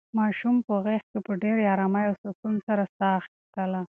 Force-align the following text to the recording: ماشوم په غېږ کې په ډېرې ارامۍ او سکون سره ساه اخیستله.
ماشوم 0.17 0.55
په 0.67 0.73
غېږ 0.85 1.03
کې 1.11 1.19
په 1.25 1.33
ډېرې 1.41 1.63
ارامۍ 1.73 2.03
او 2.09 2.15
سکون 2.23 2.55
سره 2.67 2.83
ساه 2.97 3.15
اخیستله. 3.19 3.81